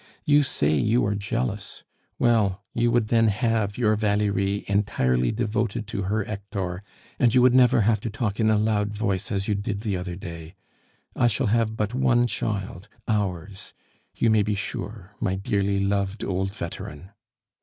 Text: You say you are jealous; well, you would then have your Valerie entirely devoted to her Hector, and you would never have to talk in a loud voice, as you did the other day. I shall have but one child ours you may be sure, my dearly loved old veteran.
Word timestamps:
You 0.25 0.41
say 0.41 0.73
you 0.73 1.05
are 1.05 1.13
jealous; 1.13 1.83
well, 2.17 2.63
you 2.73 2.89
would 2.89 3.09
then 3.09 3.27
have 3.27 3.77
your 3.77 3.95
Valerie 3.95 4.63
entirely 4.67 5.31
devoted 5.31 5.85
to 5.89 6.01
her 6.01 6.23
Hector, 6.23 6.81
and 7.19 7.35
you 7.35 7.43
would 7.43 7.53
never 7.53 7.81
have 7.81 8.01
to 8.01 8.09
talk 8.09 8.39
in 8.39 8.49
a 8.49 8.57
loud 8.57 8.95
voice, 8.95 9.31
as 9.31 9.47
you 9.47 9.53
did 9.53 9.81
the 9.81 9.95
other 9.95 10.15
day. 10.15 10.55
I 11.15 11.27
shall 11.27 11.45
have 11.53 11.77
but 11.77 11.93
one 11.93 12.25
child 12.25 12.87
ours 13.07 13.75
you 14.15 14.31
may 14.31 14.41
be 14.41 14.55
sure, 14.55 15.15
my 15.19 15.35
dearly 15.35 15.79
loved 15.79 16.23
old 16.23 16.51
veteran. 16.55 17.11